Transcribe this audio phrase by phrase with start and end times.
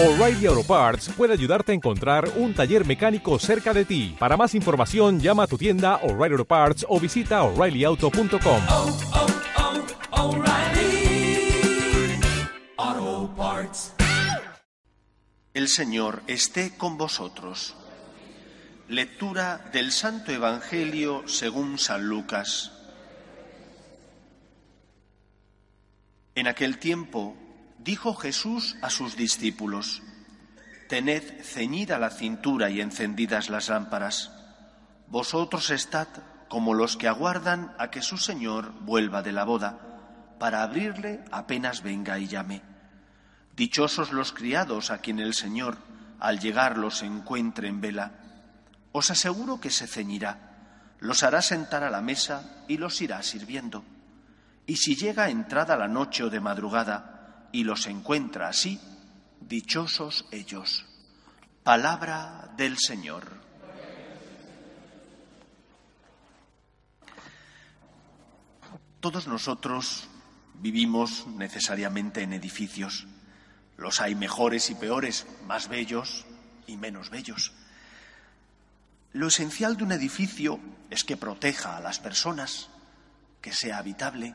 [0.00, 4.14] O'Reilly Auto Parts puede ayudarte a encontrar un taller mecánico cerca de ti.
[4.16, 8.62] Para más información, llama a tu tienda O'Reilly Auto Parts o visita oreillyauto.com.
[8.68, 8.96] oh,
[12.76, 13.92] oh, Parts.
[15.52, 17.74] El Señor esté con vosotros.
[18.88, 22.70] Lectura del Santo Evangelio según San Lucas.
[26.36, 27.36] En aquel tiempo
[27.78, 30.02] dijo Jesús a sus discípulos,
[30.88, 34.32] Tened ceñida la cintura y encendidas las lámparas.
[35.08, 36.08] Vosotros estad
[36.48, 39.78] como los que aguardan a que su Señor vuelva de la boda,
[40.38, 42.62] para abrirle apenas venga y llame.
[43.54, 45.76] Dichosos los criados a quien el Señor,
[46.20, 48.12] al llegar, los encuentre en vela.
[48.92, 53.84] Os aseguro que se ceñirá, los hará sentar a la mesa y los irá sirviendo.
[54.66, 57.17] Y si llega entrada la noche o de madrugada
[57.52, 58.80] y los encuentra así,
[59.40, 60.86] dichosos ellos.
[61.62, 63.38] Palabra del Señor.
[69.00, 70.08] Todos nosotros
[70.54, 73.06] vivimos necesariamente en edificios.
[73.76, 76.26] Los hay mejores y peores, más bellos
[76.66, 77.52] y menos bellos.
[79.12, 82.68] Lo esencial de un edificio es que proteja a las personas,
[83.40, 84.34] que sea habitable,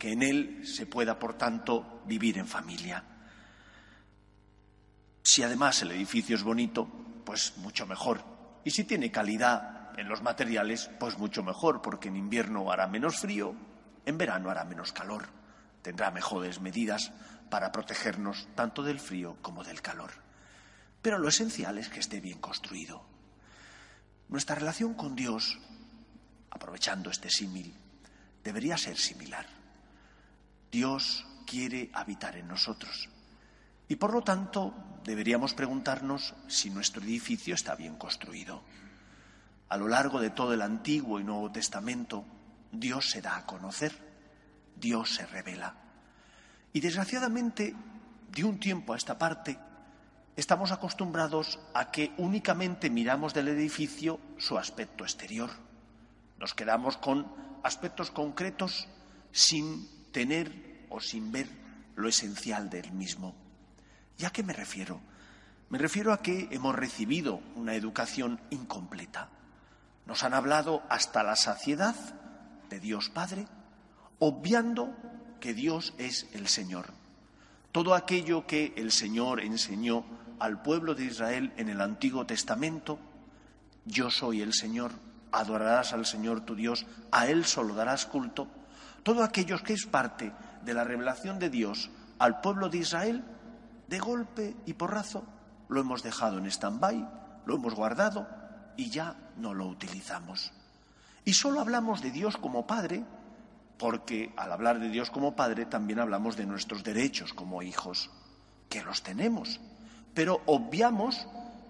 [0.00, 3.04] que en él se pueda, por tanto, vivir en familia.
[5.22, 6.88] Si además el edificio es bonito,
[7.26, 8.24] pues mucho mejor.
[8.64, 13.18] Y si tiene calidad en los materiales, pues mucho mejor, porque en invierno hará menos
[13.18, 13.54] frío,
[14.06, 15.28] en verano hará menos calor.
[15.82, 17.12] Tendrá mejores medidas
[17.50, 20.12] para protegernos tanto del frío como del calor.
[21.02, 23.04] Pero lo esencial es que esté bien construido.
[24.30, 25.58] Nuestra relación con Dios,
[26.50, 27.74] aprovechando este símil,
[28.42, 29.59] debería ser similar.
[30.70, 33.08] Dios quiere habitar en nosotros.
[33.88, 34.72] Y por lo tanto,
[35.04, 38.62] deberíamos preguntarnos si nuestro edificio está bien construido.
[39.68, 42.24] A lo largo de todo el Antiguo y Nuevo Testamento,
[42.70, 43.92] Dios se da a conocer,
[44.76, 45.74] Dios se revela.
[46.72, 47.74] Y desgraciadamente,
[48.30, 49.58] de un tiempo a esta parte,
[50.36, 55.50] estamos acostumbrados a que únicamente miramos del edificio su aspecto exterior.
[56.38, 57.26] Nos quedamos con
[57.64, 58.88] aspectos concretos
[59.32, 61.48] sin tener o sin ver
[61.96, 63.34] lo esencial del mismo.
[64.18, 65.00] ¿Y a qué me refiero?
[65.68, 69.28] Me refiero a que hemos recibido una educación incompleta.
[70.06, 71.94] Nos han hablado hasta la saciedad
[72.68, 73.46] de Dios Padre,
[74.18, 74.94] obviando
[75.40, 76.86] que Dios es el Señor.
[77.72, 80.04] Todo aquello que el Señor enseñó
[80.40, 82.98] al pueblo de Israel en el Antiguo Testamento,
[83.84, 84.90] yo soy el Señor,
[85.30, 88.48] adorarás al Señor tu Dios, a Él solo darás culto,
[89.02, 90.32] todo aquello que es parte
[90.64, 93.24] de la revelación de Dios al pueblo de Israel,
[93.88, 95.24] de golpe y porrazo,
[95.68, 97.08] lo hemos dejado en stand-by,
[97.46, 98.28] lo hemos guardado
[98.76, 100.52] y ya no lo utilizamos.
[101.24, 103.04] Y solo hablamos de Dios como Padre,
[103.78, 108.10] porque al hablar de Dios como Padre también hablamos de nuestros derechos como hijos,
[108.68, 109.60] que los tenemos,
[110.14, 111.26] pero obviamos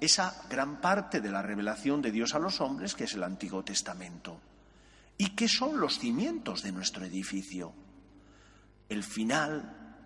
[0.00, 3.64] esa gran parte de la revelación de Dios a los hombres, que es el Antiguo
[3.64, 4.38] Testamento.
[5.16, 7.72] ¿Y qué son los cimientos de nuestro edificio?
[8.88, 9.96] El final,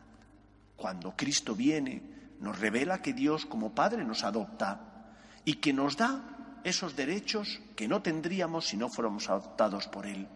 [0.77, 2.03] cuando Cristo viene,
[2.41, 5.13] nos revela que Dios como Padre nos adopta
[5.45, 10.29] y que nos da esos derechos que no tendríamos si no fuéramos adoptados por Él.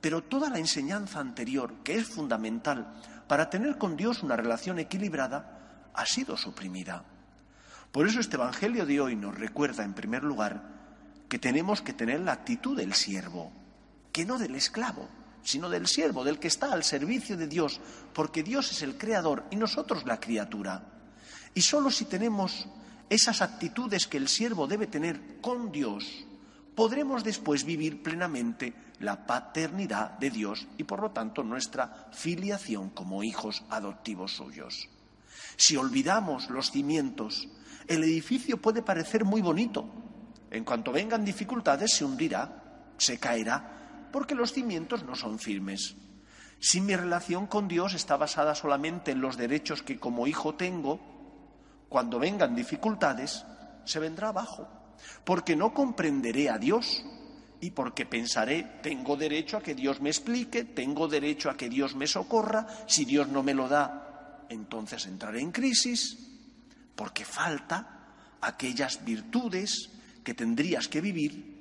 [0.00, 2.92] Pero toda la enseñanza anterior, que es fundamental
[3.26, 7.04] para tener con Dios una relación equilibrada, ha sido suprimida.
[7.92, 10.62] Por eso este Evangelio de hoy nos recuerda, en primer lugar,
[11.28, 13.52] que tenemos que tener la actitud del siervo,
[14.18, 15.08] que no del esclavo,
[15.44, 17.80] sino del siervo, del que está al servicio de Dios,
[18.12, 20.82] porque Dios es el creador y nosotros la criatura.
[21.54, 22.66] Y solo si tenemos
[23.08, 26.24] esas actitudes que el siervo debe tener con Dios,
[26.74, 33.22] podremos después vivir plenamente la paternidad de Dios y por lo tanto nuestra filiación como
[33.22, 34.88] hijos adoptivos suyos.
[35.56, 37.46] Si olvidamos los cimientos,
[37.86, 39.88] el edificio puede parecer muy bonito.
[40.50, 42.64] En cuanto vengan dificultades se hundirá,
[42.96, 43.77] se caerá,
[44.10, 45.96] porque los cimientos no son firmes.
[46.60, 51.00] Si mi relación con Dios está basada solamente en los derechos que como hijo tengo,
[51.88, 53.44] cuando vengan dificultades,
[53.84, 54.68] se vendrá abajo,
[55.24, 57.04] porque no comprenderé a Dios
[57.60, 61.94] y porque pensaré, tengo derecho a que Dios me explique, tengo derecho a que Dios
[61.94, 66.18] me socorra, si Dios no me lo da, entonces entraré en crisis,
[66.94, 69.90] porque falta aquellas virtudes
[70.24, 71.57] que tendrías que vivir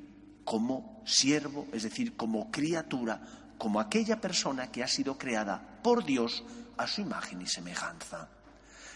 [0.48, 3.20] como siervo, es decir, como criatura,
[3.58, 6.46] como aquella persona que ha sido creada por Dios
[6.78, 8.30] a su imagen y semejanza.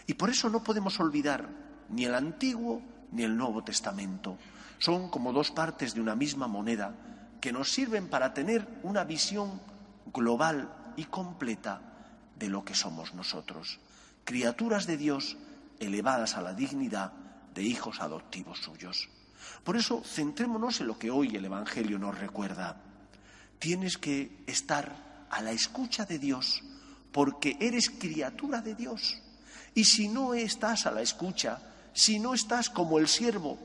[0.07, 1.49] Y por eso no podemos olvidar
[1.89, 2.81] ni el Antiguo
[3.11, 4.37] ni el Nuevo Testamento.
[4.79, 6.95] Son como dos partes de una misma moneda
[7.41, 9.59] que nos sirven para tener una visión
[10.13, 11.81] global y completa
[12.39, 13.81] de lo que somos nosotros,
[14.23, 15.35] criaturas de Dios
[15.79, 17.11] elevadas a la dignidad
[17.53, 19.09] de hijos adoptivos suyos.
[19.63, 22.81] Por eso, centrémonos en lo que hoy el Evangelio nos recuerda.
[23.59, 26.63] Tienes que estar a la escucha de Dios
[27.11, 29.21] porque eres criatura de Dios.
[29.73, 31.59] Y si no estás a la escucha,
[31.93, 33.57] si no estás como el siervo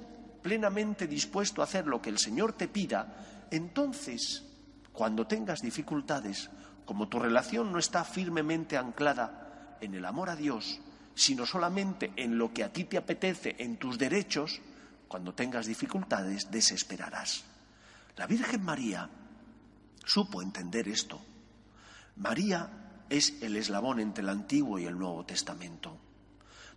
[0.43, 4.45] plenamente dispuesto a hacer lo que el Señor te pida, entonces,
[4.93, 6.51] cuando tengas dificultades,
[6.85, 10.81] como tu relación no está firmemente anclada en el amor a Dios,
[11.15, 14.61] sino solamente en lo que a ti te apetece, en tus derechos,
[15.09, 17.45] cuando tengas dificultades desesperarás.
[18.17, 19.09] La Virgen María
[20.05, 21.21] supo entender esto.
[22.17, 25.99] María es el eslabón entre el Antiguo y el Nuevo Testamento.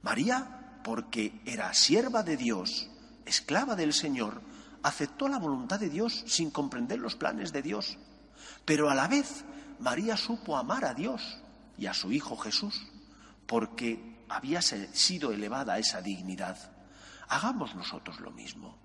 [0.01, 2.89] María, porque era sierva de Dios,
[3.25, 4.41] esclava del Señor,
[4.83, 7.97] aceptó la voluntad de Dios sin comprender los planes de Dios.
[8.65, 9.43] Pero a la vez,
[9.79, 11.39] María supo amar a Dios
[11.77, 12.87] y a su Hijo Jesús,
[13.45, 16.57] porque había sido elevada a esa dignidad.
[17.29, 18.75] Hagamos nosotros lo mismo.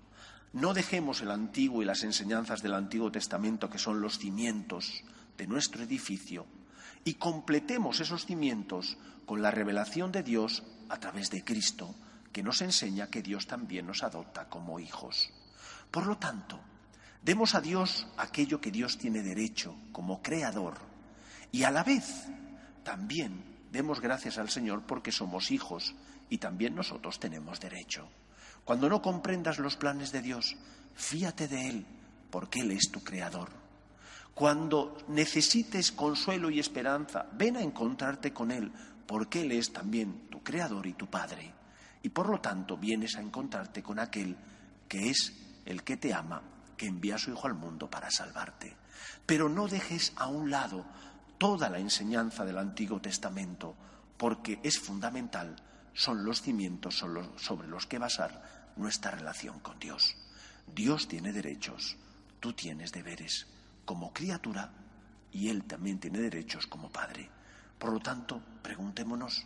[0.53, 5.03] No dejemos el Antiguo y las enseñanzas del Antiguo Testamento, que son los cimientos
[5.37, 6.45] de nuestro edificio,
[7.03, 11.95] y completemos esos cimientos con la revelación de Dios a través de Cristo,
[12.31, 15.31] que nos enseña que Dios también nos adopta como hijos.
[15.89, 16.59] Por lo tanto,
[17.23, 20.75] demos a Dios aquello que Dios tiene derecho como creador
[21.51, 22.27] y a la vez
[22.83, 25.95] también demos gracias al Señor porque somos hijos
[26.29, 28.07] y también nosotros tenemos derecho.
[28.65, 30.57] Cuando no comprendas los planes de Dios,
[30.95, 31.85] fíate de Él,
[32.31, 33.49] porque Él es tu creador.
[34.33, 38.71] Cuando necesites consuelo y esperanza, ven a encontrarte con Él,
[39.05, 41.53] porque Él es también tu creador y tu Padre.
[42.01, 44.35] Y por lo tanto vienes a encontrarte con aquel
[44.89, 45.33] que es
[45.65, 46.41] el que te ama,
[46.75, 48.75] que envía a su Hijo al mundo para salvarte.
[49.27, 50.85] Pero no dejes a un lado
[51.37, 53.75] toda la enseñanza del Antiguo Testamento,
[54.17, 55.55] porque es fundamental
[55.95, 57.03] son los cimientos
[57.37, 60.15] sobre los que basar nuestra relación con Dios.
[60.67, 61.95] Dios tiene derechos,
[62.39, 63.47] tú tienes deberes
[63.85, 64.71] como criatura
[65.31, 67.29] y Él también tiene derechos como Padre.
[67.79, 69.45] Por lo tanto, preguntémonos,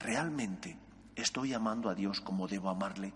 [0.00, 0.76] ¿realmente
[1.14, 3.12] estoy amando a Dios como debo amarle?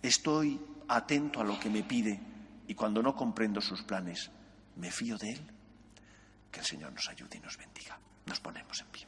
[0.00, 2.20] ¿Estoy atento a lo que me pide
[2.68, 4.30] y cuando no comprendo sus planes,
[4.76, 5.40] me fío de Él?
[6.52, 7.98] Que el Señor nos ayude y nos bendiga.
[8.26, 9.02] Nos ponemos en pie.